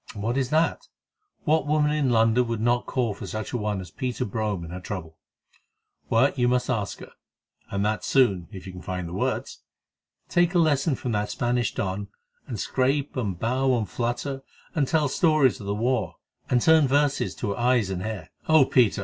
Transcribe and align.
"And 0.15 0.23
what 0.23 0.35
is 0.35 0.49
that? 0.49 0.87
What 1.43 1.67
woman 1.67 1.91
in 1.91 2.09
London 2.09 2.47
would 2.47 2.59
not 2.59 2.87
call 2.87 3.13
for 3.13 3.27
such 3.27 3.53
a 3.53 3.57
one 3.57 3.79
as 3.79 3.91
Peter 3.91 4.25
Brome 4.25 4.65
in 4.65 4.71
her 4.71 4.79
trouble? 4.79 5.19
Well, 6.09 6.33
you 6.35 6.47
must 6.47 6.71
ask 6.71 7.01
her, 7.01 7.11
and 7.69 7.85
that 7.85 8.03
soon, 8.03 8.47
if 8.51 8.65
you 8.65 8.73
can 8.73 8.81
find 8.81 9.07
the 9.07 9.13
words. 9.13 9.59
Take 10.27 10.55
a 10.55 10.57
lesson 10.57 10.95
from 10.95 11.11
that 11.11 11.29
Spanish 11.29 11.75
don, 11.75 12.07
and 12.47 12.59
scrape 12.59 13.15
and 13.15 13.37
bow 13.37 13.77
and 13.77 13.87
flatter 13.87 14.41
and 14.73 14.87
tell 14.87 15.07
stories 15.07 15.59
of 15.59 15.67
the 15.67 15.75
war 15.75 16.15
and 16.49 16.63
turn 16.63 16.87
verses 16.87 17.35
to 17.35 17.51
her 17.51 17.59
eyes 17.59 17.91
and 17.91 18.01
hair. 18.01 18.31
Oh, 18.49 18.65
Peter! 18.65 18.99